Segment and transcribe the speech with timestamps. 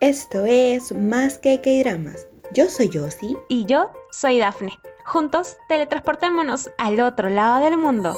[0.00, 2.26] Esto es Más que K-Dramas.
[2.52, 3.34] Yo soy Yossi.
[3.48, 4.78] Y yo soy Dafne.
[5.06, 8.14] Juntos teletransportémonos al otro lado del mundo.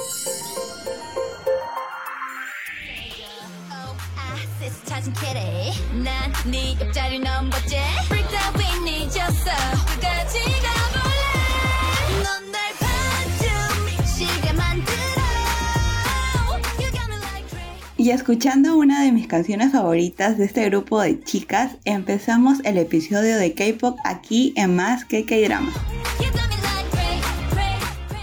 [18.08, 23.36] Y escuchando una de mis canciones favoritas de este grupo de chicas, empezamos el episodio
[23.36, 25.70] de K-Pop aquí en Más que K-Drama.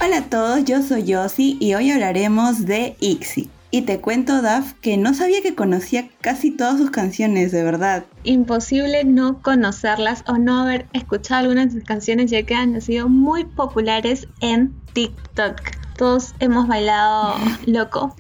[0.04, 3.48] Hola a todos, yo soy Yossi y hoy hablaremos de IXI.
[3.70, 8.06] Y te cuento, Daf, que no sabía que conocía casi todas sus canciones, de verdad.
[8.24, 13.08] Imposible no conocerlas o no haber escuchado algunas de sus canciones ya que han sido
[13.08, 15.62] muy populares en TikTok.
[15.96, 17.36] Todos hemos bailado
[17.68, 18.16] loco.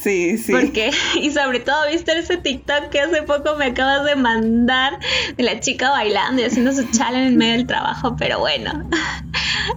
[0.00, 0.52] Sí, sí.
[0.52, 4.98] Porque, y sobre todo, ¿viste ese TikTok que hace poco me acabas de mandar
[5.36, 8.16] de la chica bailando y haciendo su challenge en medio del trabajo?
[8.16, 8.88] Pero bueno.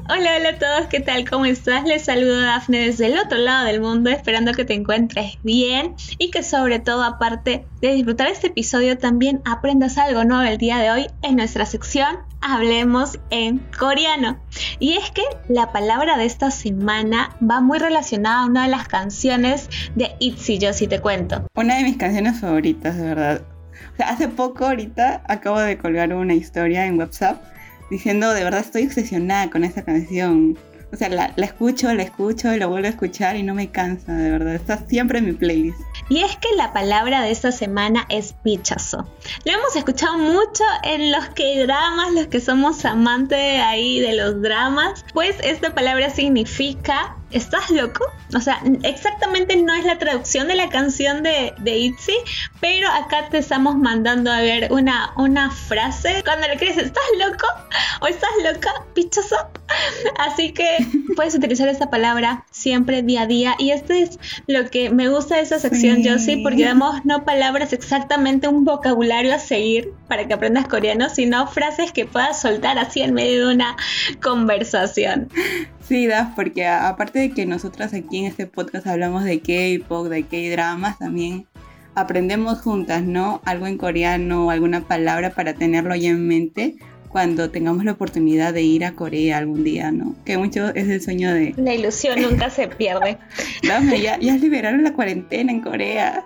[0.09, 1.29] Hola, hola a todos, ¿qué tal?
[1.29, 1.83] ¿Cómo estás?
[1.83, 5.95] Les saludo a Dafne desde el otro lado del mundo, esperando que te encuentres bien
[6.17, 10.77] y que sobre todo, aparte de disfrutar este episodio, también aprendas algo nuevo el día
[10.77, 14.39] de hoy en nuestra sección Hablemos en coreano.
[14.79, 18.87] Y es que la palabra de esta semana va muy relacionada a una de las
[18.87, 21.45] canciones de ITZY, yo sí te cuento.
[21.55, 23.41] Una de mis canciones favoritas, de verdad.
[23.93, 27.43] O sea, hace poco ahorita acabo de colgar una historia en WhatsApp
[27.89, 30.57] diciendo, de verdad estoy obsesionada con esta canción.
[30.93, 34.13] O sea, la, escucho, la escucho y la vuelvo a escuchar y no me cansa,
[34.13, 34.55] de verdad.
[34.55, 35.79] Está siempre en mi playlist.
[36.09, 39.07] Y es que la palabra de esta semana es pichazo.
[39.45, 44.41] Lo hemos escuchado mucho en los que dramas, los que somos amantes ahí de los
[44.41, 48.05] dramas, pues esta palabra significa ¿estás loco?
[48.35, 52.13] O sea, exactamente no es la traducción de la canción de, de ITZY,
[52.59, 56.21] pero acá te estamos mandando a ver una, una frase.
[56.23, 57.47] Cuando le crees, ¿estás loco?
[58.01, 58.71] ¿O estás loca?
[58.93, 59.35] Pichoso.
[60.19, 60.77] Así que
[61.15, 63.55] puedes utilizar esta palabra siempre día a día.
[63.57, 67.25] Y esto es lo que me gusta de esta sección, yo sí, porque damos no
[67.25, 72.77] palabras exactamente un vocabulario a seguir para que aprendas coreano, sino frases que puedas soltar
[72.77, 73.75] así en medio de una
[74.21, 75.29] conversación.
[75.87, 80.23] Sí, Daf, porque aparte de que nosotras aquí en este podcast hablamos de K-pop, de
[80.23, 81.45] K-dramas, también
[81.93, 83.41] aprendemos juntas, ¿no?
[83.45, 86.75] Algo en coreano, alguna palabra para tenerlo ya en mente
[87.09, 90.15] cuando tengamos la oportunidad de ir a Corea algún día, ¿no?
[90.25, 91.53] Que mucho es el sueño de...
[91.57, 93.17] La ilusión nunca se pierde.
[93.67, 96.25] Dame, ya, ya liberaron la cuarentena en Corea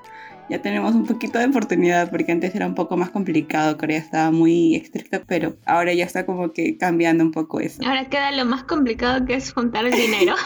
[0.50, 4.30] ya tenemos un poquito de oportunidad porque antes era un poco más complicado, Corea estaba
[4.32, 7.82] muy estricta, pero ahora ya está como que cambiando un poco eso.
[7.84, 10.36] Ahora queda lo más complicado que es juntar el dinero.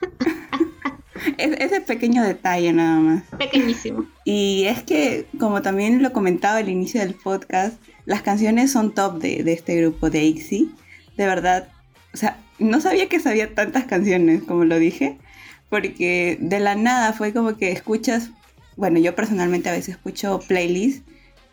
[1.38, 3.22] es, ese pequeño detalle nada más.
[3.38, 4.06] Pequeñísimo.
[4.24, 9.18] Y es que, como también lo comentaba al inicio del podcast, las canciones son top
[9.20, 10.72] de, de este grupo de IXI.
[11.16, 11.68] De verdad,
[12.14, 15.18] o sea, no sabía que sabía tantas canciones, como lo dije,
[15.68, 18.30] porque de la nada fue como que escuchas
[18.78, 21.02] bueno, yo personalmente a veces escucho playlists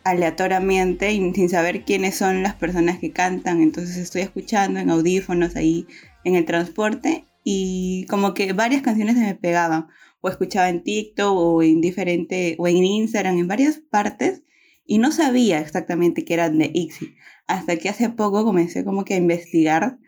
[0.04, 5.56] aleatoriamente y sin saber quiénes son las personas que cantan, entonces estoy escuchando en audífonos
[5.56, 5.88] ahí
[6.22, 9.86] en el transporte y como que varias canciones se me pegaban
[10.20, 14.42] o escuchaba en TikTok o en diferente o en Instagram en varias partes
[14.84, 17.14] y no sabía exactamente que eran de IXI
[17.46, 20.00] hasta que hace poco comencé como que a investigar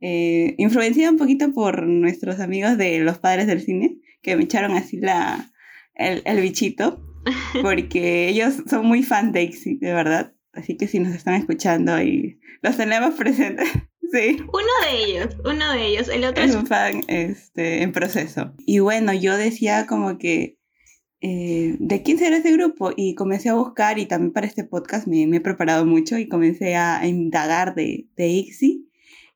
[0.00, 4.72] eh, influenciada un poquito por nuestros amigos de los padres del cine que me echaron
[4.72, 5.52] así la
[5.94, 7.00] el, bichito,
[7.62, 10.32] porque ellos son muy fan de IXI, de verdad.
[10.52, 13.68] Así que si nos están escuchando y los tenemos presentes,
[14.12, 14.38] sí.
[14.40, 18.54] Uno de ellos, uno de ellos, el otro es un fan este, en proceso.
[18.66, 20.58] Y bueno, yo decía como que,
[21.20, 22.92] eh, ¿de quién será ese grupo?
[22.96, 26.28] Y comencé a buscar y también para este podcast me, me he preparado mucho y
[26.28, 28.90] comencé a, indagar de, de IXI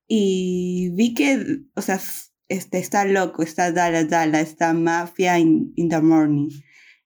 [0.07, 2.01] y vi que, o sea,
[2.49, 6.51] este, está Loco, está Dala Dala, está Mafia in, the Morning,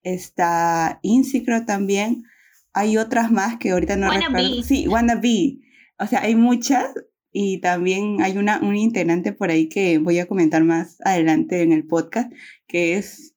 [0.03, 2.25] está Insecret también.
[2.73, 4.62] Hay otras más que ahorita no recuerdo.
[4.62, 5.59] Sí, Wanna Be.
[5.99, 6.93] O sea, hay muchas
[7.33, 11.73] y también hay una, un integrante por ahí que voy a comentar más adelante en
[11.73, 12.33] el podcast,
[12.67, 13.35] que es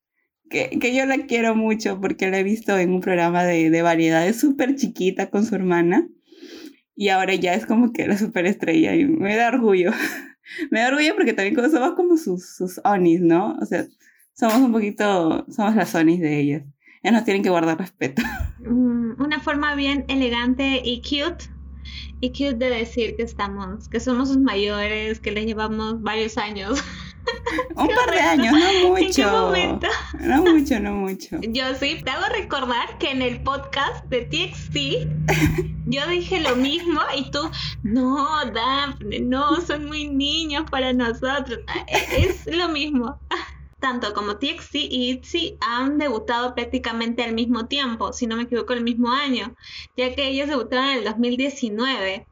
[0.50, 3.82] que, que yo la quiero mucho porque la he visto en un programa de, de
[3.82, 6.10] variedades súper chiquita con su hermana
[6.96, 9.92] y ahora ya es como que la superestrella y me da orgullo.
[10.72, 13.58] me da orgullo porque también somos como sus, sus onis, ¿no?
[13.62, 13.86] O sea,
[14.34, 16.64] somos un poquito, somos las onis de ellas.
[17.02, 18.22] Ellas nos tienen que guardar respeto.
[18.60, 21.46] Mm, una forma bien elegante y cute.
[22.22, 26.84] Y cute de decir que estamos, que somos sus mayores, que les llevamos varios años.
[27.76, 29.04] Un par de años, no mucho.
[29.04, 29.88] ¿En qué momento?
[30.20, 31.40] No mucho, no mucho.
[31.42, 34.78] Yo sí, te hago recordar que en el podcast de TXT
[35.86, 37.40] yo dije lo mismo y tú,
[37.84, 41.60] no, Daphne, no, son muy niños para nosotros.
[41.88, 43.20] E, es lo mismo.
[43.82, 48.72] Tanto como TXT y ITZY han debutado prácticamente al mismo tiempo, si no me equivoco,
[48.72, 49.56] el mismo año,
[49.98, 52.28] ya que ellos debutaron en el 2019.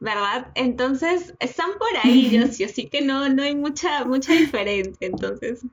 [0.00, 0.52] ¿verdad?
[0.54, 5.06] Entonces, están por ahí, yo sí, así que no, no hay mucha, mucha diferencia.
[5.06, 5.64] Entonces,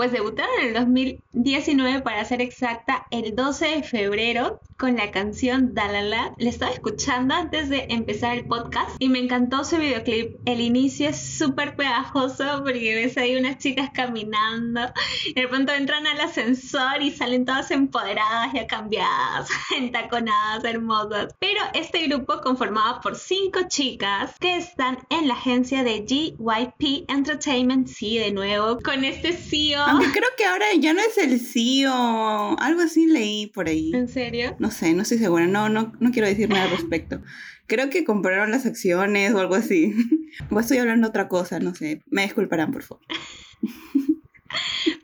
[0.00, 5.74] pues debutaron en el 2019, para ser exacta, el 12 de febrero con la canción
[5.74, 6.32] Dalala.
[6.38, 10.36] Le estaba escuchando antes de empezar el podcast y me encantó su videoclip.
[10.46, 14.80] El inicio es súper pegajoso porque ves ahí unas chicas caminando
[15.26, 21.34] y de pronto entran al ascensor y salen todas empoderadas y cambiadas, entaconadas, hermosas.
[21.38, 27.86] Pero este grupo conformado por cinco chicas que están en la agencia de GYP Entertainment,
[27.86, 29.89] sí, de nuevo, con este CEO.
[29.90, 33.90] Aunque creo que ahora ya no es el CEO, algo así leí por ahí.
[33.92, 34.54] ¿En serio?
[34.58, 37.20] No sé, no estoy segura, no, no, no quiero decir nada al respecto.
[37.66, 39.94] Creo que compraron las acciones o algo así.
[40.48, 42.02] O estoy hablando otra cosa, no sé.
[42.06, 43.04] Me disculparán, por favor.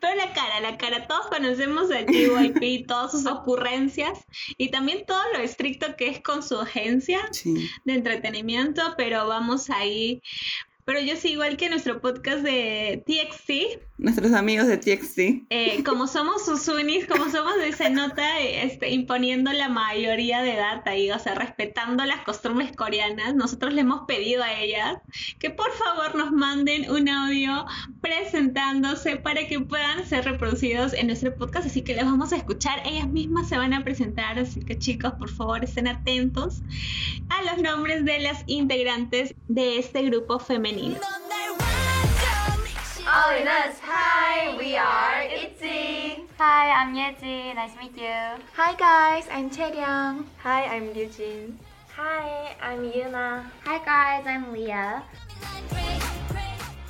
[0.01, 4.25] Pero la cara, la cara, todos conocemos a GYP, todas sus ocurrencias
[4.57, 7.19] y también todo lo estricto que es con su agencia
[7.85, 10.21] de entretenimiento, pero vamos ahí
[10.87, 13.81] pero yo sí, igual que nuestro podcast de TXT.
[13.97, 15.19] Nuestros amigos de TXT.
[15.49, 20.53] Eh, como somos sus unis, como somos de esa nota, este, imponiendo la mayoría de
[20.53, 24.99] edad ahí, o sea, respetando las costumbres coreanas, nosotros le hemos pedido a ellas
[25.39, 27.65] que por favor nos manden un audio
[27.99, 31.67] presentándose para que puedan ser reproducidos en nuestro podcast.
[31.67, 32.81] Así que les vamos a escuchar.
[32.85, 36.61] Ellas mismas se van a presentar, así que chicos, por favor, estén atentos
[37.27, 40.99] a los nombres de las integrantes de este grupo femenino femenino.
[43.83, 46.27] Hi, we are ITZY.
[46.37, 47.55] Hi, I'm Yeji.
[47.55, 48.43] Nice to meet you.
[48.55, 50.25] Hi guys, I'm Chaeryung.
[50.43, 51.57] Hi, I'm Ryujin.
[51.95, 53.49] Hi, I'm Yuna.
[53.65, 55.03] Hi guys, I'm Leah.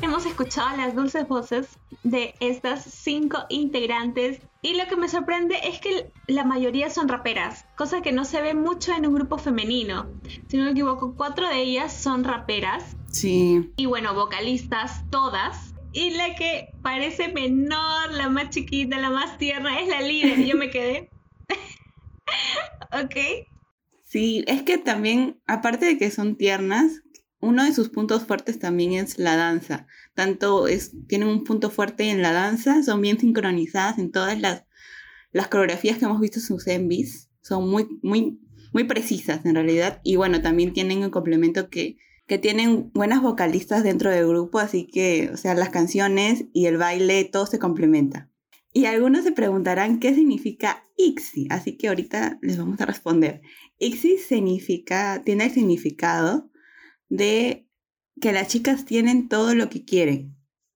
[0.01, 5.79] Hemos escuchado las dulces voces de estas cinco integrantes y lo que me sorprende es
[5.79, 10.07] que la mayoría son raperas, cosa que no se ve mucho en un grupo femenino.
[10.47, 12.96] Si no me equivoco, cuatro de ellas son raperas.
[13.17, 13.73] Sí.
[13.77, 15.73] Y bueno, vocalistas todas.
[15.91, 20.45] Y la que parece menor, la más chiquita, la más tierna, es la líder.
[20.45, 21.09] Yo me quedé.
[22.91, 23.15] ok.
[24.03, 27.01] Sí, es que también, aparte de que son tiernas,
[27.39, 29.87] uno de sus puntos fuertes también es la danza.
[30.13, 34.65] Tanto es, tienen un punto fuerte en la danza, son bien sincronizadas en todas las,
[35.31, 37.31] las coreografías que hemos visto en sus envis.
[37.41, 38.39] Son muy, muy,
[38.73, 40.01] muy precisas en realidad.
[40.03, 41.97] Y bueno, también tienen un complemento que,
[42.27, 46.77] que tienen buenas vocalistas dentro del grupo, así que, o sea, las canciones y el
[46.77, 48.29] baile, todo se complementa.
[48.73, 53.41] Y algunos se preguntarán qué significa IXI, así que ahorita les vamos a responder.
[53.79, 56.51] IXI significa, tiene el significado
[57.09, 57.67] de
[58.19, 60.35] que las chicas tienen todo lo que quieren.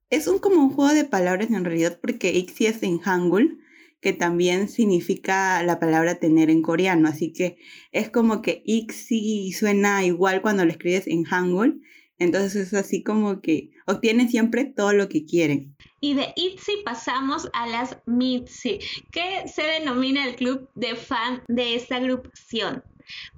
[0.09, 3.59] Es un, como un juego de palabras en realidad porque Ixi es en Hangul,
[4.01, 7.07] que también significa la palabra tener en coreano.
[7.07, 7.57] Así que
[7.91, 11.81] es como que Ixi suena igual cuando lo escribes en Hangul.
[12.21, 15.75] Entonces es así como que obtienen siempre todo lo que quieren.
[16.01, 18.79] Y de ITZY pasamos a las MITZY,
[19.11, 22.83] que se denomina el club de fan de esta agrupación.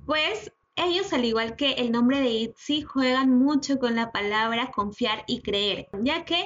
[0.05, 5.23] Pues ellos, al igual que el nombre de ITZY, juegan mucho con la palabra confiar
[5.27, 6.45] y creer, ya que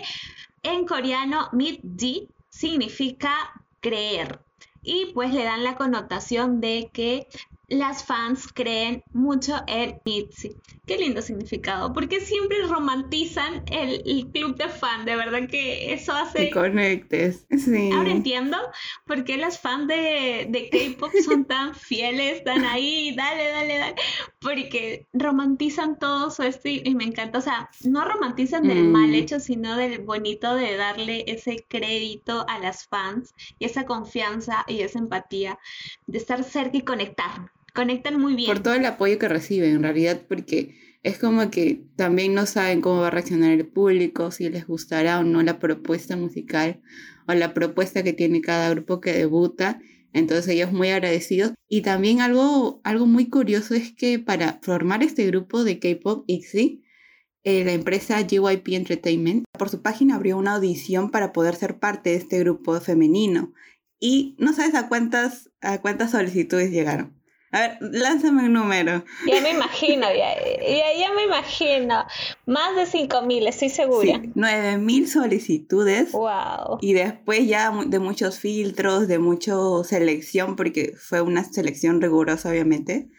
[0.62, 4.42] en coreano mitji significa creer.
[4.82, 7.28] Y pues le dan la connotación de que
[7.70, 10.56] las fans creen mucho en ITZY.
[10.86, 16.46] Qué lindo significado, porque siempre romantizan el, club de fan, de verdad que eso hace...
[16.46, 17.92] Que conectes, sí.
[17.92, 18.58] Ahora entiendo
[19.06, 23.96] por qué las fans de, de K-Pop son tan fieles, están ahí, dale, dale, dale,
[24.40, 28.92] porque romantizan todo esto y, me encanta, o sea, no romantizan del mm.
[28.92, 34.64] mal hecho, sino del bonito de darle ese crédito a las fans y esa confianza
[34.68, 35.60] y esa empatía
[36.06, 38.48] de estar cerca y conectar conectan muy bien.
[38.48, 42.82] Por todo el apoyo que reciben, en realidad, porque es como que también no saben
[42.82, 46.82] cómo va a reaccionar el público, si les gustará o no la propuesta musical
[47.28, 49.80] o la propuesta que tiene cada grupo que debuta.
[50.12, 51.54] Entonces ellos muy agradecidos.
[51.70, 56.84] Y también algo, algo muy curioso es que para formar este grupo de K-Pop IXI,
[57.44, 62.10] eh, la empresa GYP Entertainment por su página abrió una audición para poder ser parte
[62.10, 63.54] de este grupo femenino.
[64.00, 67.17] Y no sabes a cuántas, a cuántas solicitudes llegaron.
[67.58, 69.04] A ver, lánzame un número.
[69.26, 70.36] Ya me imagino, ya,
[70.96, 72.06] ya, me imagino.
[72.46, 74.22] Más de 5.000, estoy segura.
[74.22, 76.12] Sí, 9.000 solicitudes.
[76.12, 76.78] Wow.
[76.82, 83.10] Y después ya de muchos filtros, de mucha selección, porque fue una selección rigurosa, obviamente.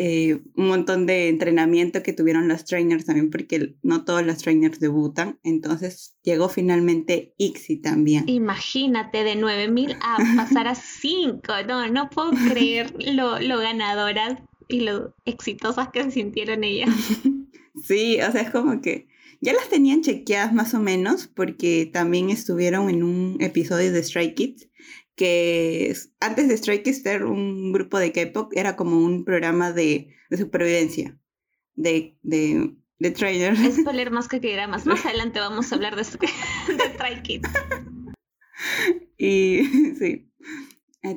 [0.00, 4.78] Eh, un montón de entrenamiento que tuvieron los trainers también, porque no todos los trainers
[4.78, 5.40] debutan.
[5.42, 8.22] Entonces llegó finalmente Ixi también.
[8.28, 11.40] Imagínate, de 9000 a pasar a 5.
[11.66, 14.38] No, no puedo creer lo, lo ganadoras
[14.68, 16.90] y lo exitosas que se sintieron ellas.
[17.82, 19.08] sí, o sea, es como que
[19.40, 24.36] ya las tenían chequeadas más o menos, porque también estuvieron en un episodio de Strike
[24.36, 24.67] Kids
[25.18, 31.18] que antes de Strike Kids un grupo de K-pop, era como un programa de, supervivencia,
[31.74, 33.58] de, de, de trainers.
[33.80, 36.02] Spoiler más que más Más adelante vamos a hablar de,
[36.76, 37.50] de Strike Kids.
[39.18, 39.64] Y
[39.98, 40.30] sí,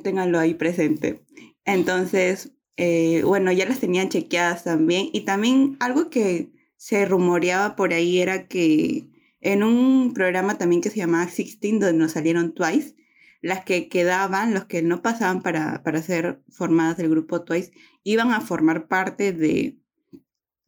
[0.02, 1.24] ténganlo ahí presente.
[1.64, 5.10] Entonces, eh, bueno, ya las tenían chequeadas también.
[5.12, 9.06] Y también algo que se rumoreaba por ahí era que
[9.40, 12.96] en un programa también que se llamaba Sixteen, donde nos salieron Twice,
[13.42, 17.72] las que quedaban, los que no pasaban para, para ser formadas del grupo Twice,
[18.04, 19.78] iban a formar parte de,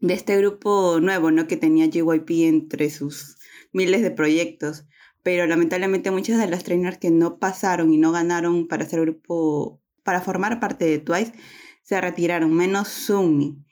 [0.00, 1.46] de este grupo nuevo, ¿no?
[1.46, 3.38] Que tenía JYP entre sus
[3.72, 4.86] miles de proyectos.
[5.22, 9.80] Pero lamentablemente muchas de las trainers que no pasaron y no ganaron para ser grupo,
[10.02, 11.32] para formar parte de Twice,
[11.82, 13.64] se retiraron, menos Sumi.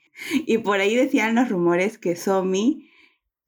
[0.45, 2.89] Y por ahí decían los rumores que Somi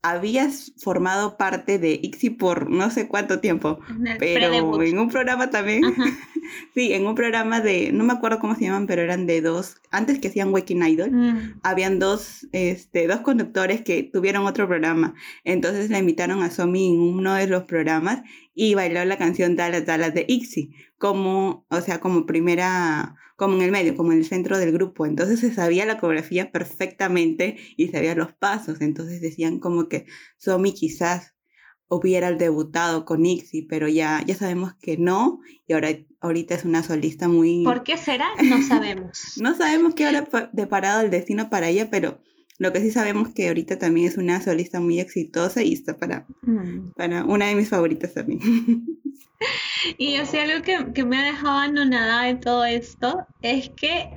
[0.09, 3.79] habías formado parte de ICSI por no sé cuánto tiempo,
[4.19, 5.81] pero en un programa también,
[6.75, 9.77] sí, en un programa de, no me acuerdo cómo se llaman, pero eran de dos,
[9.89, 11.59] antes que hacían Waking Idol, mm.
[11.63, 16.99] habían dos, este, dos conductores que tuvieron otro programa, entonces la invitaron a Somi en
[16.99, 18.21] uno de los programas
[18.55, 23.63] y bailó la canción Dallas Dallas de ICSI, como, o sea, como primera como en
[23.63, 25.05] el medio, como en el centro del grupo.
[25.05, 28.81] Entonces se sabía la coreografía perfectamente y sabía los pasos.
[28.81, 30.05] Entonces decían como que
[30.37, 31.35] Somi quizás
[31.87, 36.81] hubiera debutado con Ixi, pero ya, ya sabemos que no, y ahora ahorita es una
[36.81, 37.63] solista muy...
[37.63, 38.27] ¿Por qué será?
[38.43, 39.33] No sabemos.
[39.37, 42.19] no sabemos qué habrá deparado el destino para ella, pero
[42.57, 46.25] lo que sí sabemos que ahorita también es una solista muy exitosa y está para,
[46.41, 46.91] mm.
[46.95, 48.39] para una de mis favoritas también.
[49.97, 54.09] Y o sea, algo que, que me ha dejado anonadada de todo esto es que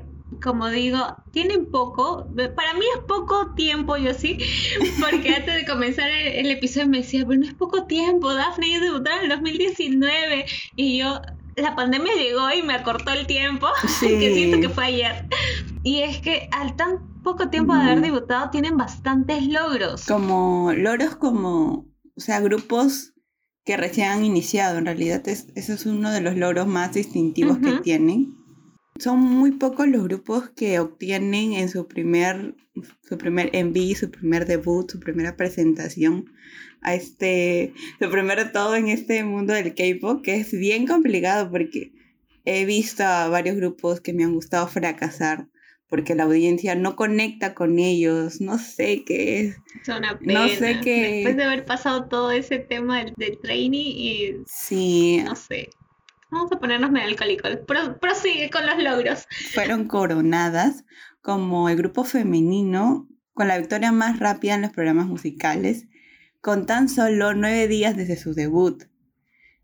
[0.43, 4.39] como digo, tienen poco, para mí es poco tiempo, yo sí,
[5.01, 8.81] porque antes de comenzar el, episodio me decía, pero no es poco tiempo, Daphne ya
[8.81, 11.21] debutó en el 2019 y yo,
[11.61, 13.67] la pandemia llegó y me acortó el tiempo,
[14.01, 15.27] que siento que fue ayer.
[15.83, 20.07] Y es que al tan poco tiempo de haber debutado tienen bastantes logros.
[20.07, 21.87] Como logros como,
[22.17, 23.15] o sea, grupos
[23.65, 24.79] que recién han iniciado.
[24.79, 28.35] En realidad es, eso es uno de los logros más distintivos que tienen.
[28.99, 32.57] Son muy pocos los grupos que obtienen en su primer,
[33.03, 36.25] su primer MV, su primer debut, su primera presentación
[36.83, 41.93] a este, su primero todo en este mundo del K-pop, que es bien complicado porque
[42.45, 45.49] he visto a varios grupos que me han gustado fracasar
[45.89, 49.57] porque la audiencia no conecta con ellos, no sé qué es.
[50.21, 51.13] No sé qué.
[51.15, 54.37] Después de haber pasado todo ese tema de, training y.
[54.47, 55.23] Sí.
[55.25, 55.71] No sé.
[56.31, 57.57] Vamos a ponernos melancólicos.
[57.67, 59.27] Pro, prosigue con los logros.
[59.55, 60.85] Fueron coronadas
[61.23, 65.87] como el grupo femenino con la victoria más rápida en los programas musicales,
[66.41, 68.85] con tan solo nueve días desde su debut.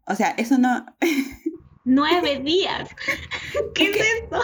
[0.06, 0.86] O sea, eso no.
[1.84, 2.88] nueve días.
[3.74, 4.40] ¿Qué es, esto?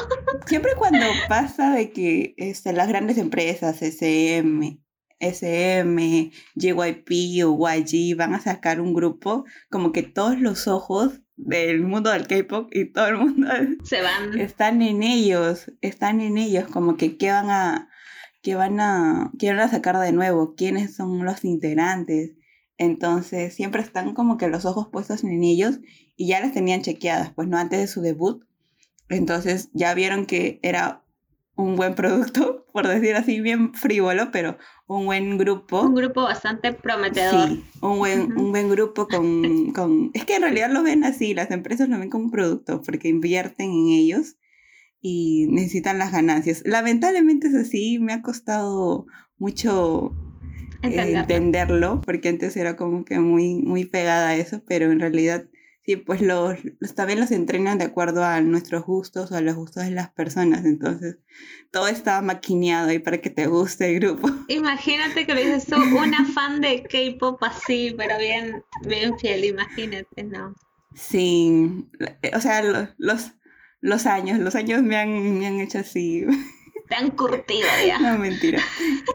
[0.46, 4.80] Siempre cuando pasa de que este, las grandes empresas, SM,
[5.20, 11.82] SM, JYP o YG van a sacar un grupo, como que todos los ojos del
[11.82, 13.48] mundo del K-pop y todo el mundo
[13.84, 14.38] se van.
[14.38, 17.89] Están en ellos, están en ellos, como que qué van a
[18.42, 22.32] qué van a van a sacar de nuevo, quiénes son los integrantes.
[22.78, 25.80] Entonces siempre están como que los ojos puestos en ellos
[26.16, 28.44] y ya las tenían chequeadas, pues no antes de su debut.
[29.08, 31.04] Entonces ya vieron que era
[31.56, 34.56] un buen producto, por decir así, bien frívolo, pero
[34.86, 35.82] un buen grupo.
[35.82, 37.48] Un grupo bastante prometedor.
[37.48, 40.10] Sí, un buen, un buen grupo con, con...
[40.14, 43.08] Es que en realidad lo ven así, las empresas lo ven como un producto, porque
[43.08, 44.36] invierten en ellos
[45.00, 46.62] y necesitan las ganancias.
[46.64, 49.06] Lamentablemente es así, me ha costado
[49.38, 50.14] mucho
[50.82, 55.46] entenderlo, porque antes era como que muy, muy pegada a eso, pero en realidad
[55.84, 56.58] sí, pues los,
[56.94, 60.64] también los entrenan de acuerdo a nuestros gustos o a los gustos de las personas,
[60.64, 61.18] entonces
[61.70, 64.28] todo estaba maquineado ahí para que te guste el grupo.
[64.48, 70.22] Imagínate que lo dices tú, una fan de K-pop así, pero bien, bien fiel, imagínate,
[70.24, 70.54] ¿no?
[70.94, 71.86] Sí,
[72.34, 73.32] o sea, los, los
[74.06, 76.24] años, los años me han, me han hecho así.
[76.88, 77.98] Te han curtido ya.
[78.00, 78.60] No, mentira.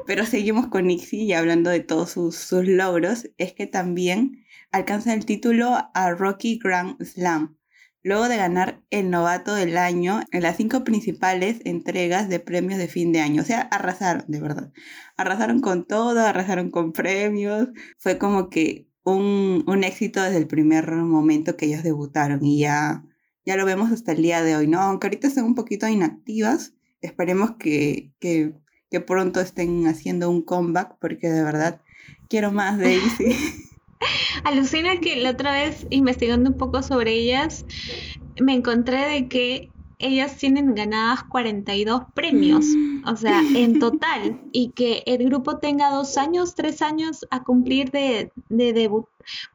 [0.05, 5.13] Pero seguimos con Ixi y hablando de todos sus, sus logros, es que también alcanza
[5.13, 7.57] el título a Rocky Grand Slam,
[8.01, 12.87] luego de ganar el novato del año en las cinco principales entregas de premios de
[12.87, 13.41] fin de año.
[13.41, 14.71] O sea, arrasaron, de verdad.
[15.17, 17.67] Arrasaron con todo, arrasaron con premios.
[17.97, 23.03] Fue como que un, un éxito desde el primer momento que ellos debutaron y ya,
[23.45, 24.81] ya lo vemos hasta el día de hoy, ¿no?
[24.81, 28.53] Aunque ahorita están un poquito inactivas, esperemos que, que,
[28.89, 31.81] que pronto estén haciendo un comeback porque de verdad
[32.27, 33.35] quiero más de Daisy.
[34.43, 37.65] Alucina que la otra vez, investigando un poco sobre ellas,
[38.39, 42.65] me encontré de que ellas tienen ganadas 42 premios,
[43.05, 47.91] o sea, en total, y que el grupo tenga dos años, tres años a cumplir
[47.91, 49.05] de, de debut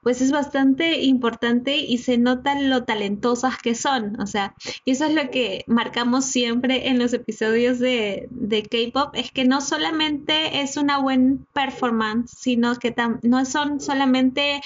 [0.03, 4.21] pues es bastante importante y se nota lo talentosas que son.
[4.21, 9.15] O sea, y eso es lo que marcamos siempre en los episodios de, de K-Pop,
[9.15, 14.61] es que no solamente es una buena performance, sino que no son solamente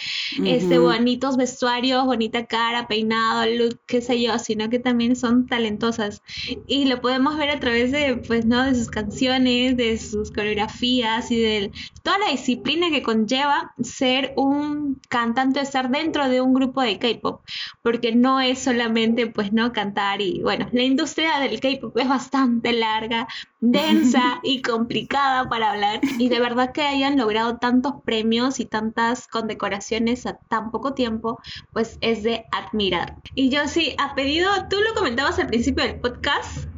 [0.45, 6.23] este, bonitos vestuarios, bonita cara, peinado, look, qué sé yo, sino que también son talentosas.
[6.67, 8.65] Y lo podemos ver a través de, pues, ¿no?
[8.65, 14.94] de sus canciones, de sus coreografías y de toda la disciplina que conlleva ser un
[15.09, 17.43] cantante estar dentro de un grupo de K-pop,
[17.83, 22.73] porque no es solamente pues no cantar y bueno, la industria del K-pop es bastante
[22.73, 23.29] larga,
[23.61, 29.27] densa y complicada para hablar y de verdad que hayan logrado tantos premios y tantas
[29.27, 31.41] condecoraciones a tan poco tiempo,
[31.73, 33.17] pues es de admirar.
[33.35, 36.69] Y yo sí, ha pedido, tú lo comentabas al principio del podcast,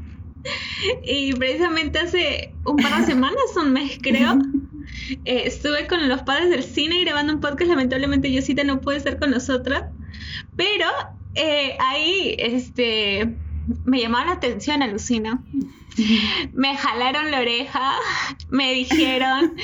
[1.05, 4.39] y precisamente hace un par de semanas, un mes creo,
[5.25, 7.71] eh, estuve con los padres del cine grabando un podcast.
[7.71, 9.83] Lamentablemente, Yosita no puede estar con nosotros.
[10.57, 10.87] Pero
[11.35, 13.37] eh, ahí este,
[13.85, 15.43] me llamaba la atención, alucina.
[16.53, 17.97] Me jalaron la oreja,
[18.51, 19.57] me dijeron,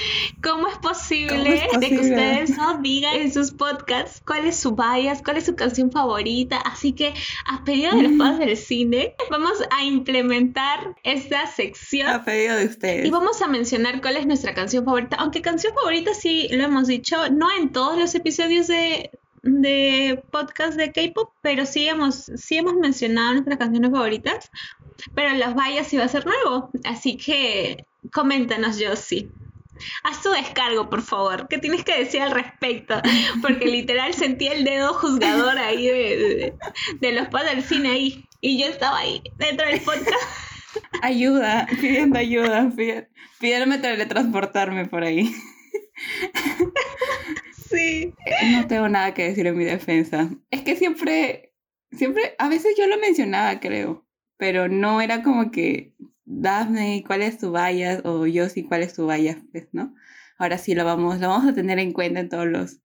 [0.43, 5.23] ¿cómo es posible, de que ustedes nos digan en sus podcasts cuál es su bias,
[5.23, 6.59] cuál es su canción favorita?
[6.59, 7.15] Así que,
[7.47, 12.09] a pedido de los padres del cine, vamos a implementar esta sección.
[12.09, 13.07] A pedido de ustedes.
[13.07, 15.17] Y vamos a mencionar cuál es nuestra canción favorita.
[15.17, 19.11] Aunque canción favorita sí lo hemos dicho, no en todos los episodios de,
[19.43, 24.51] de podcast de K-pop, pero sí hemos, sí hemos mencionado nuestras canciones favoritas.
[25.15, 26.71] Pero los vallas sí va a ser nuevo.
[26.85, 29.29] Así que coméntanos, Josie.
[30.05, 31.49] Haz tu descargo, por favor.
[31.49, 33.01] ¿Qué tienes que decir al respecto?
[33.41, 38.25] Porque literal sentí el dedo juzgador ahí de, los padres del cine ahí.
[38.41, 40.09] Y yo estaba ahí, dentro del podcast.
[41.03, 42.73] Ayuda, pidiendo ayuda,
[43.39, 45.31] pidiéndome teletransportarme por ahí.
[47.73, 48.13] Sí.
[48.53, 50.29] No tengo nada que decir en mi defensa.
[50.51, 51.55] Es que siempre,
[51.91, 54.05] siempre, a veces yo lo mencionaba, creo,
[54.37, 58.01] pero no era como que, Daphne, ¿cuál es tu valla?
[58.05, 59.39] O yo sí, ¿cuál es tu valla?
[59.53, 59.95] Pues, ¿no?
[60.39, 62.83] Ahora sí lo vamos, lo vamos a tener en cuenta en todos los,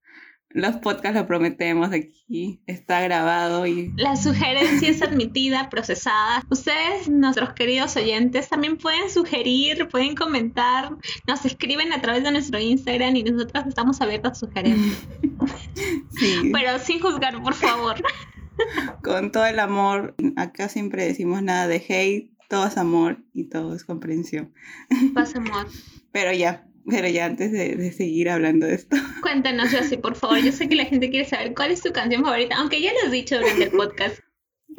[0.49, 3.93] los podcasts lo prometemos aquí, está grabado y...
[3.97, 6.43] La sugerencia es admitida, procesada.
[6.49, 10.95] Ustedes, nuestros queridos oyentes, también pueden sugerir, pueden comentar,
[11.27, 15.07] nos escriben a través de nuestro Instagram y nosotros estamos abiertos a sugerencias.
[16.17, 16.49] sí.
[16.53, 17.95] Pero sin juzgar, por favor.
[19.03, 23.75] Con todo el amor, acá siempre decimos nada de hate, todo es amor y todo
[23.75, 24.53] es comprensión.
[25.13, 25.67] Paz amor.
[26.11, 28.97] Pero ya, pero ya antes de, seguir hablando de esto.
[29.21, 30.39] Cuéntanos, Josie, por favor.
[30.39, 33.05] Yo sé que la gente quiere saber cuál es tu canción favorita, aunque ya lo
[33.05, 34.19] has dicho durante el podcast.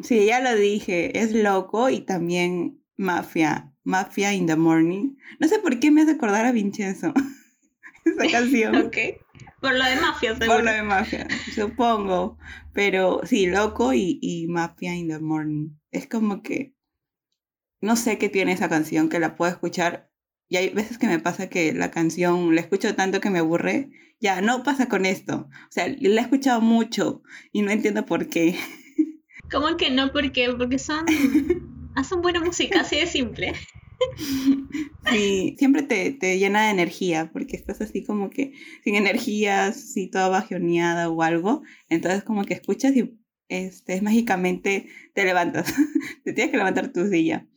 [0.01, 1.19] Sí, ya lo dije.
[1.19, 3.73] Es loco y también Mafia.
[3.83, 5.15] Mafia in the Morning.
[5.39, 7.13] No sé por qué me hace acordar a Vincenzo.
[8.05, 8.75] Esa canción.
[8.75, 8.97] ok.
[9.61, 10.55] Por lo de Mafia, seguro.
[10.55, 12.37] Por lo de Mafia, supongo.
[12.73, 15.69] Pero sí, loco y, y Mafia in the Morning.
[15.91, 16.75] Es como que.
[17.81, 20.09] No sé qué tiene esa canción que la puedo escuchar
[20.49, 23.91] y hay veces que me pasa que la canción la escucho tanto que me aburre.
[24.19, 25.47] Ya, no pasa con esto.
[25.47, 27.21] O sea, la he escuchado mucho
[27.53, 28.57] y no entiendo por qué.
[29.51, 30.11] ¿Cómo que no?
[30.11, 30.51] ¿Por qué?
[30.57, 31.05] Porque son,
[31.95, 33.53] hacen buena música, así de simple.
[35.09, 40.07] Sí, siempre te, te, llena de energía, porque estás así como que sin energía, así
[40.07, 41.63] toda bajoneada o algo.
[41.89, 45.73] Entonces como que escuchas y este, mágicamente te levantas.
[46.23, 47.47] te tienes que levantar tu silla.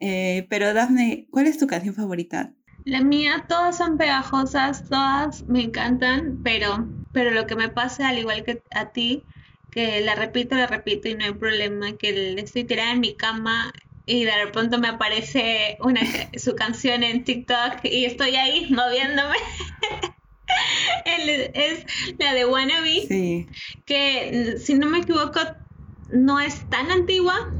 [0.00, 2.52] Eh, pero Dafne, ¿cuál es tu canción favorita?
[2.84, 8.18] La mía, todas son pegajosas, todas me encantan, pero, pero lo que me pasa, al
[8.18, 9.22] igual que a ti,
[9.70, 13.72] que la repito, la repito y no hay problema, que estoy tirada en mi cama
[14.08, 16.00] y de repente me aparece una,
[16.36, 19.36] su canción en TikTok y estoy ahí moviéndome.
[21.54, 21.84] es
[22.18, 23.46] la de Wannabe, sí.
[23.84, 25.40] que si no me equivoco
[26.12, 27.52] no es tan antigua,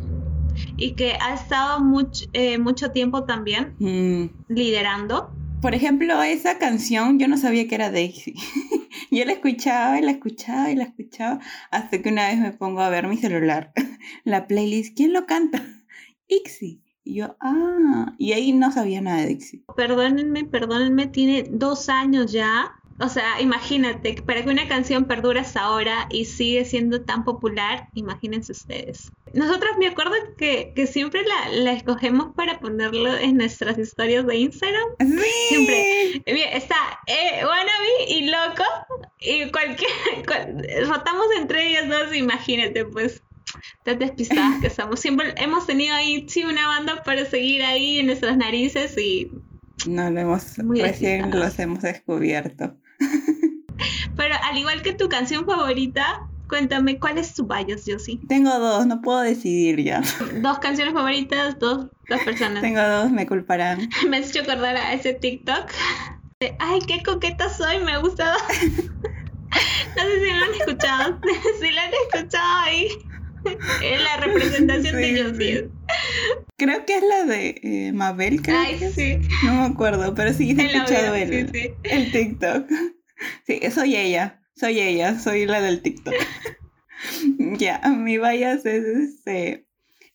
[0.76, 4.30] y que ha estado mucho, eh, mucho tiempo también Mm.
[4.48, 5.30] liderando.
[5.60, 8.34] Por ejemplo, esa canción yo no sabía que era Daisy.
[9.10, 12.80] yo la escuchaba y la escuchaba y la escuchaba hasta que una vez me pongo
[12.80, 13.72] a ver mi celular,
[14.24, 15.62] la playlist, ¿quién lo canta?
[16.28, 16.80] Ixi.
[17.04, 19.64] Y yo, ah, y ahí no sabía nada de Ixi.
[19.76, 22.72] Perdónenme, perdónenme, tiene dos años ya.
[23.00, 27.88] O sea, imagínate, para que una canción perdure hasta ahora y sigue siendo tan popular,
[27.94, 29.12] imagínense ustedes.
[29.34, 34.36] Nosotros me acuerdo que, que siempre la, la escogemos para ponerlo en nuestras historias de
[34.38, 34.82] Instagram.
[34.98, 35.30] Sí.
[35.48, 36.22] Siempre.
[36.56, 36.74] Está
[37.06, 38.64] eh, Wannabe y Loco.
[39.20, 39.90] Y cualquier.
[40.26, 43.22] cual- rotamos entre ellas dos, imagínate, pues.
[43.84, 45.00] Tan despistadas que somos.
[45.00, 49.30] Siempre hemos tenido ahí, sí, una banda para seguir ahí en nuestras narices y.
[49.86, 52.76] No lo hemos, Muy recién los hemos descubierto.
[54.16, 58.18] Pero al igual que tu canción favorita, cuéntame cuál es tu bias, Josie.
[58.28, 60.02] Tengo dos, no puedo decidir ya.
[60.40, 62.62] Dos canciones favoritas, dos, dos personas.
[62.62, 63.88] Tengo dos, me culparán.
[64.08, 65.70] Me has hecho acordar a ese TikTok.
[66.40, 68.36] de, Ay, qué coqueta soy, me ha gustado.
[69.96, 71.20] No sé si lo han escuchado.
[71.60, 72.88] Si lo han escuchado ahí.
[73.82, 75.58] Es la representación Sí, de Josie.
[75.62, 75.68] sí.
[76.56, 78.94] Creo que es la de eh, Mabel, creo que es.
[78.94, 79.18] sí.
[79.44, 81.70] No me acuerdo, pero sí he escuchado el, sí, sí.
[81.84, 82.68] el TikTok.
[83.46, 86.14] Sí, soy ella, soy ella, soy la del TikTok.
[87.58, 89.66] ya, mi bias es este,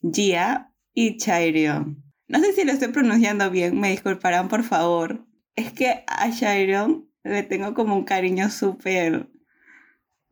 [0.01, 2.03] Gia y Chairion.
[2.27, 5.25] No sé si lo estoy pronunciando bien, me disculparán por favor.
[5.55, 9.27] Es que a Chairion le tengo como un cariño súper,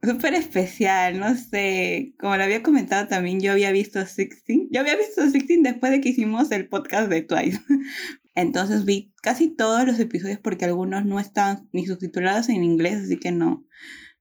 [0.04, 2.14] súper especial, no sé.
[2.20, 4.68] Como lo había comentado también, yo había visto Sixteen.
[4.72, 7.60] Yo había visto Sixteen después de que hicimos el podcast de Twice.
[8.36, 13.18] Entonces vi casi todos los episodios porque algunos no están ni subtitulados en inglés, así
[13.18, 13.66] que no,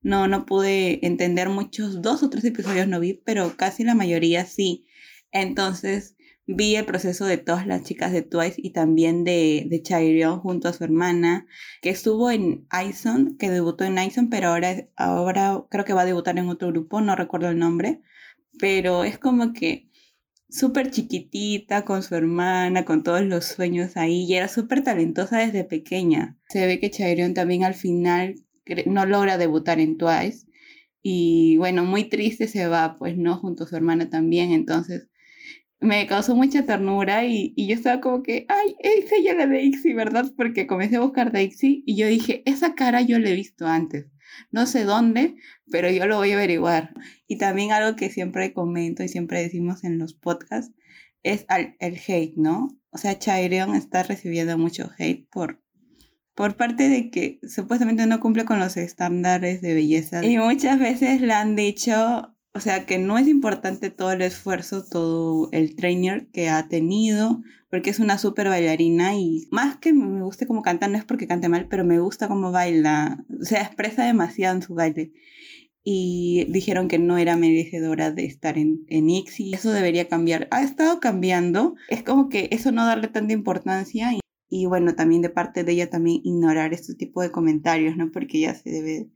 [0.03, 2.03] no, no pude entender muchos.
[2.03, 4.87] Dos o tres episodios no vi, pero casi la mayoría sí.
[5.33, 10.40] Entonces vi el proceso de todas las chicas de Twice y también de, de Chairyeon
[10.40, 11.46] junto a su hermana,
[11.83, 16.07] que estuvo en ISON, que debutó en ISON, pero ahora, ahora creo que va a
[16.07, 18.00] debutar en otro grupo, no recuerdo el nombre,
[18.59, 19.90] pero es como que
[20.48, 25.64] súper chiquitita con su hermana, con todos los sueños ahí, y era súper talentosa desde
[25.64, 26.38] pequeña.
[26.48, 28.35] Se ve que Chairyeon también al final
[28.87, 30.46] no logra debutar en Twice,
[31.03, 35.10] y bueno, muy triste se va, pues no, junto a su hermana también, entonces
[35.81, 39.62] me causó mucha ternura y, y yo estaba como que, ay, es ella la de
[39.62, 40.31] Ixi, ¿verdad?
[40.37, 44.07] Porque comencé a buscar Ixi y yo dije, esa cara yo la he visto antes.
[44.53, 45.35] No sé dónde,
[45.71, 46.93] pero yo lo voy a averiguar.
[47.27, 50.75] Y también algo que siempre comento y siempre decimos en los podcasts
[51.23, 52.69] es al- el hate, ¿no?
[52.90, 55.62] O sea, Chairion está recibiendo mucho hate por,
[56.35, 60.25] por parte de que supuestamente no cumple con los estándares de belleza.
[60.25, 64.85] Y muchas veces le han dicho, o sea, que no es importante todo el esfuerzo,
[64.85, 70.23] todo el trainer que ha tenido, porque es una súper bailarina y más que me
[70.23, 73.63] guste como canta, no es porque cante mal, pero me gusta cómo baila, o sea,
[73.63, 75.13] expresa demasiado en su baile.
[75.83, 79.55] Y dijeron que no era merecedora de estar en, en IXI.
[79.55, 80.47] Eso debería cambiar.
[80.51, 81.75] Ha estado cambiando.
[81.89, 84.13] Es como que eso no darle tanta importancia.
[84.13, 88.11] Y, y bueno, también de parte de ella también ignorar este tipo de comentarios, ¿no?
[88.13, 89.09] Porque ella se debe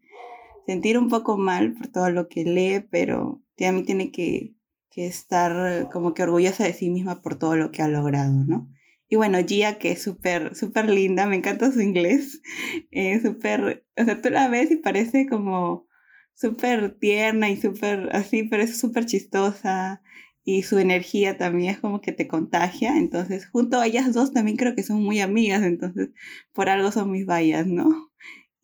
[0.66, 4.54] sentir un poco mal por todo lo que lee, pero también tiene que,
[4.90, 8.68] que estar como que orgullosa de sí misma por todo lo que ha logrado, ¿no?
[9.08, 12.40] Y bueno, Gia, que es súper, súper linda, me encanta su inglés,
[12.90, 15.86] eh, súper, o sea, tú la ves y parece como
[16.34, 20.02] súper tierna y súper así, pero es súper chistosa
[20.44, 24.56] y su energía también es como que te contagia, entonces junto a ellas dos también
[24.56, 26.10] creo que son muy amigas, entonces
[26.52, 28.10] por algo son mis vallas, ¿no?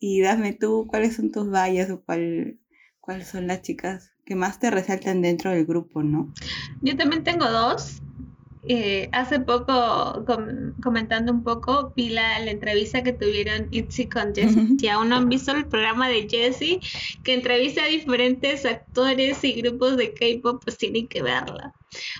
[0.03, 2.57] Y dame tú, ¿cuáles son tus vallas o cuál,
[2.99, 6.33] cuáles son las chicas que más te resaltan dentro del grupo, ¿no?
[6.81, 8.01] Yo también tengo dos.
[8.63, 14.33] Eh, hace poco, com- comentando un poco, vi la, la entrevista que tuvieron Itzy con
[14.33, 14.63] Jessie.
[14.63, 14.79] Ujú.
[14.79, 16.79] Si aún no han visto el programa de Jessie,
[17.23, 21.73] que entrevista a diferentes actores y grupos de K-pop, pues tienen que verla.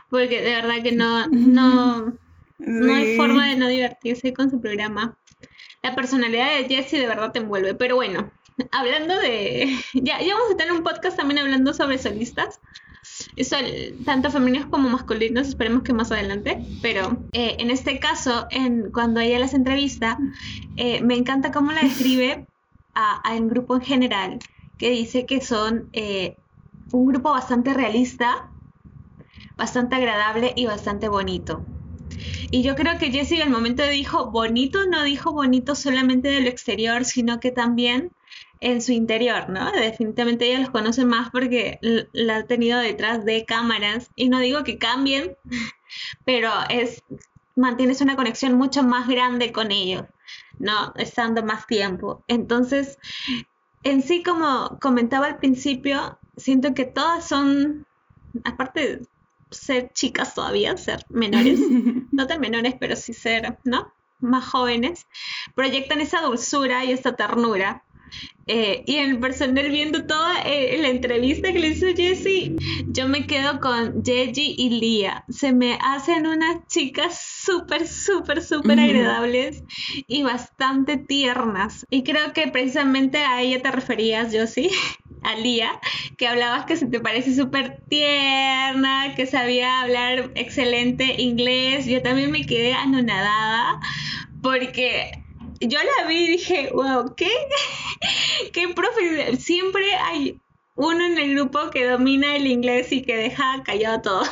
[0.10, 2.14] Porque de verdad que no, no,
[2.60, 5.18] no hay forma de no divertirse con su programa.
[5.84, 7.74] La personalidad de Jessie de verdad te envuelve.
[7.74, 8.32] Pero bueno,
[8.72, 9.78] hablando de.
[9.94, 12.60] Ya, ya vamos a tener un podcast también hablando sobre solistas.
[14.06, 16.64] Tanto femeninos como masculinos, esperemos que más adelante.
[16.82, 20.18] Pero eh, en este caso, en, cuando ella las entrevista,
[20.78, 22.46] eh, me encanta cómo la describe
[22.94, 24.40] a, al grupo en general,
[24.78, 26.38] que dice que son eh,
[26.92, 28.50] un grupo bastante realista,
[29.58, 31.66] bastante agradable y bastante bonito.
[32.52, 36.50] Y yo creo que Jessie al momento dijo bonito, no dijo bonito solamente de lo
[36.50, 38.12] exterior, sino que también
[38.60, 39.72] en su interior, ¿no?
[39.72, 41.80] Definitivamente ella los conoce más porque
[42.14, 44.12] la ha tenido detrás de cámaras.
[44.16, 45.36] Y no digo que cambien,
[46.26, 47.04] pero es
[47.56, 50.04] mantienes una conexión mucho más grande con ellos,
[50.60, 50.94] ¿no?
[50.96, 52.24] Estando más tiempo.
[52.28, 52.98] Entonces,
[53.84, 57.86] en sí, como comentaba al principio, siento que todas son,
[58.44, 59.02] aparte
[59.52, 61.60] ser chicas todavía, ser menores,
[62.12, 63.94] no tan menores, pero sí ser, ¿no?
[64.20, 65.08] Más jóvenes,
[65.56, 67.84] proyectan esa dulzura y esa ternura
[68.48, 72.56] eh, y el personal viendo toda eh, la entrevista que le hizo Jessie,
[72.88, 75.24] yo me quedo con Jeji y Lia.
[75.30, 79.64] Se me hacen unas chicas súper, súper, súper agradables
[80.08, 81.86] y bastante tiernas.
[81.90, 84.72] Y creo que precisamente a ella te referías, Josie,
[85.24, 85.80] a Lia,
[86.18, 91.86] que hablabas que se te parece súper tierna, que sabía hablar excelente inglés.
[91.86, 93.80] Yo también me quedé anonadada
[94.42, 95.12] porque
[95.60, 97.30] yo la vi y dije, wow, ¿qué?
[98.54, 99.38] ¿Qué profe?
[99.38, 100.42] Siempre hay
[100.76, 104.24] uno en el grupo que domina el inglés y que deja callado todo.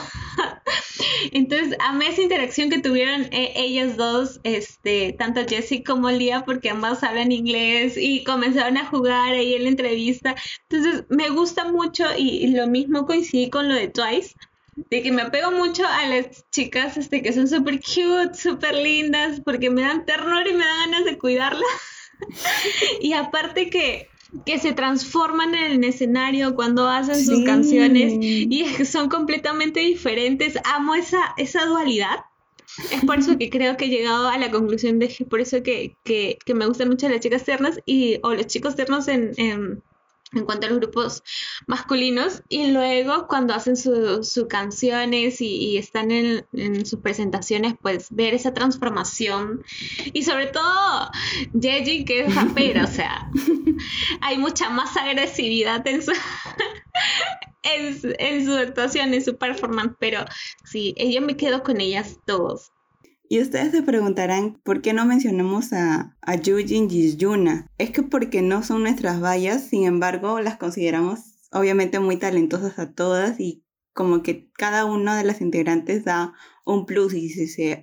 [1.32, 6.70] Entonces, amé esa interacción que tuvieron eh, ellas dos, este, tanto Jessie como Lia, porque
[6.70, 10.36] ambas hablan inglés y comenzaron a jugar ahí en la entrevista.
[10.70, 14.36] Entonces, me gusta mucho y, lo mismo coincidí con lo de Twice,
[14.76, 19.42] de que me apego mucho a las chicas este, que son súper cute, súper lindas,
[19.42, 21.70] porque me dan ternura y me dan ganas de cuidarlas.
[23.02, 24.10] y aparte que,
[24.46, 30.58] que se transforman en el escenario cuando hacen sus canciones y son completamente diferentes.
[30.66, 32.26] Amo esa, esa dualidad.
[32.92, 35.64] Es por eso que creo que he llegado a la conclusión de que por eso
[35.64, 39.32] que, que, que me gustan mucho las chicas ternas y, o los chicos ternos en,
[39.38, 39.82] en
[40.34, 41.24] en cuanto a los grupos
[41.68, 48.54] masculinos y luego cuando hacen sus canciones y, están en, sus presentaciones pues ver esa
[48.54, 49.64] transformación.
[50.14, 51.10] Y sobre todo
[51.60, 53.30] Jeji que es rapera o sea
[54.22, 56.12] hay mucha más agresividad en su
[57.64, 60.26] en, en su actuación en su performance pero
[60.66, 62.72] sí yo me quedo con ellas todos
[63.32, 67.68] y ustedes se preguntarán por qué no mencionamos a, a Yujin y Yuna.
[67.78, 72.92] Es que porque no son nuestras vallas, sin embargo, las consideramos obviamente muy talentosas a
[72.92, 73.64] todas y
[73.94, 76.34] como que cada una de las integrantes da
[76.66, 77.76] un plus y si,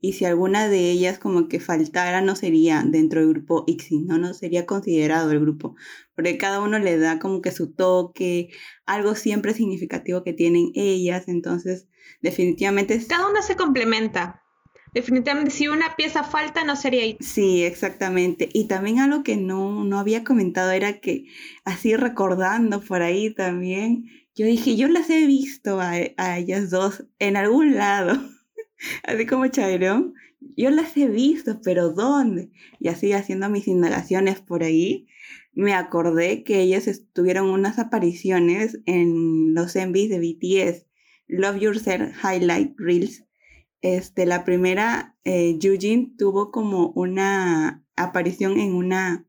[0.00, 4.18] y si alguna de ellas como que faltara no sería dentro del grupo IXI, ¿no?
[4.18, 5.76] no sería considerado el grupo,
[6.16, 8.50] porque cada uno le da como que su toque,
[8.84, 11.86] algo siempre significativo que tienen ellas, entonces
[12.20, 13.00] definitivamente...
[13.06, 14.42] Cada una se complementa
[14.94, 17.16] definitivamente si una pieza falta no sería ahí.
[17.20, 18.48] Sí, exactamente.
[18.52, 21.26] Y también algo que no, no había comentado era que
[21.64, 27.36] así recordando por ahí también, yo dije, yo las he visto a, ellas dos en
[27.36, 28.14] algún lado,
[29.02, 30.14] así como Chairón,
[30.56, 32.50] yo las he visto, pero ¿dónde?
[32.78, 35.08] Y así haciendo mis indagaciones por ahí,
[35.52, 40.86] me acordé que ellas tuvieron unas apariciones en los envies de BTS,
[41.26, 43.24] Love Yourself Highlight Reels,
[43.80, 49.26] este, la primera, eh, Eugene tuvo como una aparición en una,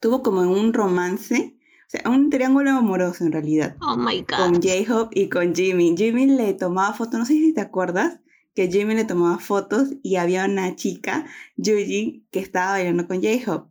[0.00, 3.76] tuvo como en un romance, o sea, un triángulo amoroso en realidad.
[3.80, 4.36] Oh my God.
[4.36, 5.94] Con J-Hope y con Jimmy.
[5.96, 8.20] Jimmy le tomaba fotos, no sé si te acuerdas,
[8.54, 11.26] que Jimmy le tomaba fotos y había una chica,
[11.56, 13.70] Eugene, que estaba bailando con J-Hope.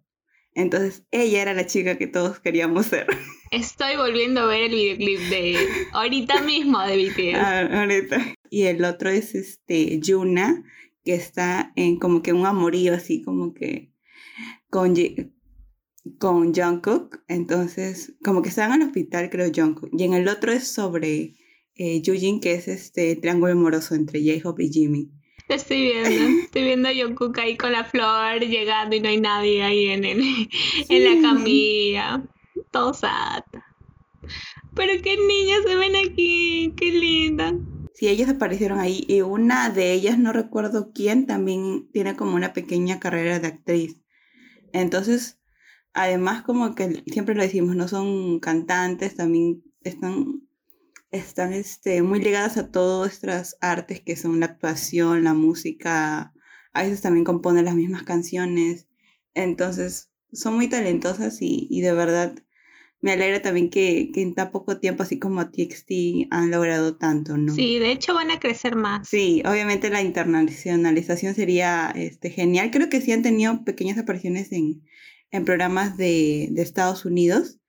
[0.54, 3.08] Entonces, ella era la chica que todos queríamos ser.
[3.52, 5.58] Estoy volviendo a ver el videoclip de
[5.92, 7.36] ahorita mismo de BTS.
[7.36, 10.64] Ah, ahorita y el otro es este Yuna,
[11.04, 13.92] que está en como que un amorío así como que
[14.70, 14.96] con,
[16.20, 20.70] con Jungkook, entonces como que están al hospital creo Jungkook, y en el otro es
[20.70, 21.36] sobre
[21.76, 25.12] eh, Yujin, que es este triángulo amoroso entre J-Hope y Jimmy.
[25.50, 29.64] Estoy viendo, estoy viendo a Jungkook ahí con la flor llegando y no hay nadie
[29.64, 30.22] ahí en, en,
[30.88, 32.24] en la camilla,
[32.72, 33.44] todo sad.
[34.74, 37.54] Pero qué niñas se ven aquí, qué linda
[37.96, 42.54] sí, ellas aparecieron ahí y una de ellas, no recuerdo quién, también tiene como una
[42.54, 44.02] pequeña carrera de actriz.
[44.74, 45.40] Entonces,
[45.94, 50.42] además como que siempre lo decimos, no son cantantes, también están,
[51.12, 56.34] están este, muy ligadas a todas nuestras artes que son la actuación, la música,
[56.74, 58.88] a veces también componen las mismas canciones.
[59.34, 62.36] Entonces, son muy talentosas y, y de verdad
[63.06, 67.54] me alegra también que, en tan poco tiempo, así como TXT, han logrado tanto, ¿no?
[67.54, 69.08] Sí, de hecho van a crecer más.
[69.08, 72.72] Sí, obviamente la internacionalización sería este, genial.
[72.72, 74.82] Creo que sí han tenido pequeñas apariciones en,
[75.46, 77.60] programas de, Estados Unidos.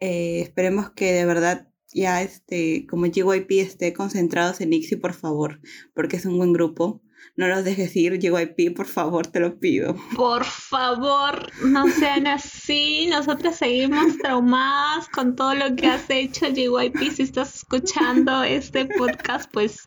[0.00, 5.60] Eh, esperemos que de verdad ya este, como GYP esté concentrados en IXI, por favor,
[5.92, 7.01] porque es un buen grupo.
[7.36, 9.96] No los dejes ir, JYP, por favor, te lo pido.
[10.14, 13.06] Por favor, no sean así.
[13.06, 17.10] Nosotras seguimos traumadas con todo lo que has hecho, JYP.
[17.10, 19.84] Si estás escuchando este podcast, pues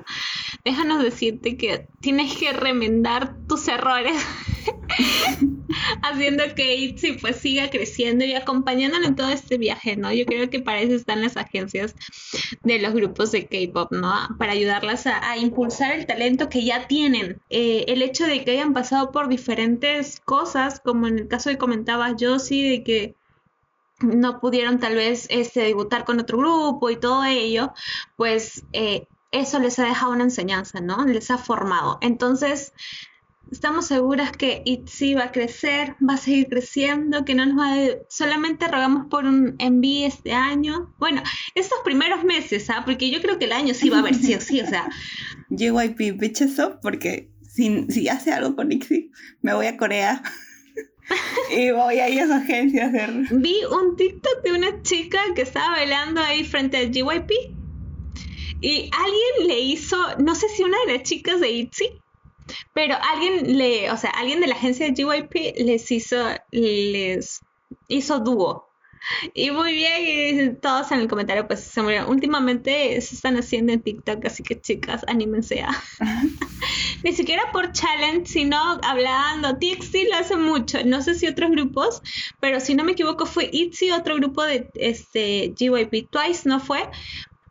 [0.64, 4.16] déjanos decirte que tienes que remendar tus errores.
[6.04, 10.12] haciendo que ITZY pues siga creciendo y acompañándolo en todo este viaje, ¿no?
[10.14, 11.96] Yo creo que para eso están las agencias
[12.64, 14.14] de los grupos de K-pop, ¿no?
[14.38, 17.25] Para ayudarlas a, impulsar el talento que ya tienen.
[17.50, 21.58] Eh, el hecho de que hayan pasado por diferentes cosas, como en el caso que
[21.58, 23.16] comentaba Josie, de que
[24.02, 27.74] no pudieron tal vez este, debutar con otro grupo y todo ello,
[28.18, 31.06] pues eh, eso les ha dejado una enseñanza, ¿no?
[31.06, 31.98] Les ha formado.
[32.02, 32.74] Entonces,
[33.52, 37.74] Estamos seguras que ITZY va a crecer, va a seguir creciendo, que no nos va
[37.74, 37.78] a...
[38.10, 40.94] Solamente rogamos por un envío este año.
[40.98, 41.22] Bueno,
[41.54, 42.84] estos primeros meses, ¿ah?
[42.86, 44.90] Porque yo creo que el año sí va a haber sí o sí, o sea...
[45.50, 50.24] JYP, bitches up, porque si, si hace algo con ITZY, me voy a Corea.
[51.56, 53.12] y voy a ir a su agencia a hacer...
[53.32, 57.32] Vi un TikTok de una chica que estaba bailando ahí frente a JYP.
[58.62, 62.05] Y alguien le hizo, no sé si una de las chicas de ITZY
[62.74, 66.18] pero alguien le, o sea, alguien de la agencia de GYP les hizo,
[66.52, 67.42] les
[67.88, 68.66] hizo dúo.
[69.34, 72.10] Y muy bien, y todos en el comentario pues se murieron.
[72.10, 75.70] Últimamente se están haciendo en TikTok, así que chicas, anímense a.
[77.04, 79.58] Ni siquiera por challenge, sino hablando.
[79.60, 80.80] TXT lo hace mucho.
[80.86, 82.02] No sé si otros grupos,
[82.40, 86.90] pero si no me equivoco fue ITZY, otro grupo de este GYP Twice, ¿no fue?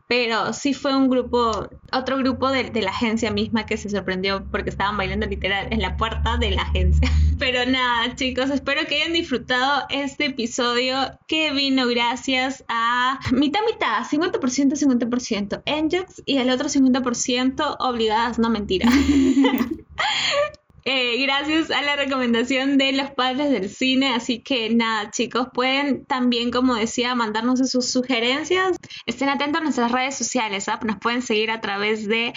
[0.07, 4.69] Pero sí fue un grupo, otro grupo de, la agencia misma que se sorprendió porque
[4.69, 7.09] estaban bailando literal en la puerta de la agencia.
[7.39, 10.95] Pero nada, chicos, espero que hayan disfrutado este episodio
[11.27, 18.49] que vino gracias a mitad mitad, 50% 50% Angels y el otro 50% obligadas, no
[18.49, 18.89] mentira.
[20.87, 24.13] Eh, gracias a la recomendación de los padres del cine.
[24.13, 28.77] Así que nada, chicos, pueden también, como decía, mandarnos sus sugerencias.
[29.07, 30.79] Estén atentos a nuestras redes sociales, ¿ah?
[30.83, 32.33] nos pueden seguir a través de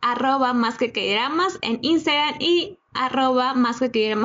[0.00, 0.92] arroba más que
[1.62, 4.16] en Instagram y arroba más que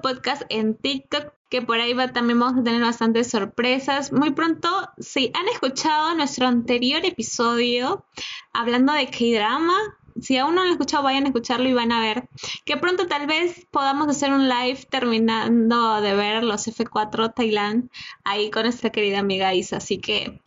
[0.00, 4.12] podcast en TikTok que por ahí también vamos a tener bastantes sorpresas.
[4.12, 4.68] Muy pronto,
[4.98, 8.04] si han escuchado nuestro anterior episodio
[8.52, 9.78] hablando de K-Drama,
[10.20, 12.28] si aún no lo han escuchado, vayan a escucharlo y van a ver
[12.64, 17.90] que pronto tal vez podamos hacer un live terminando de ver los F4 Thailand
[18.24, 19.78] ahí con nuestra querida amiga Isa.
[19.78, 20.40] Así que,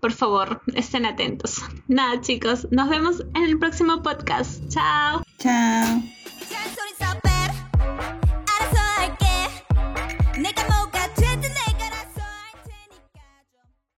[0.00, 1.62] por favor, estén atentos.
[1.86, 4.62] Nada, chicos, nos vemos en el próximo podcast.
[4.68, 5.22] Chao.
[5.38, 6.02] Chao.